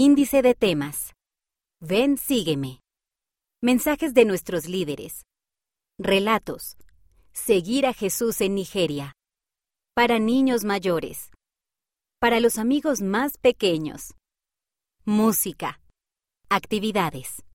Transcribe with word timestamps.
Índice 0.00 0.42
de 0.42 0.54
temas. 0.54 1.16
Ven, 1.80 2.18
sígueme. 2.18 2.82
Mensajes 3.60 4.14
de 4.14 4.24
nuestros 4.24 4.68
líderes. 4.68 5.22
Relatos. 5.98 6.76
Seguir 7.32 7.84
a 7.84 7.92
Jesús 7.92 8.40
en 8.40 8.54
Nigeria. 8.54 9.14
Para 9.96 10.20
niños 10.20 10.62
mayores. 10.62 11.32
Para 12.20 12.38
los 12.38 12.58
amigos 12.58 13.02
más 13.02 13.38
pequeños. 13.38 14.14
Música. 15.04 15.80
Actividades. 16.48 17.42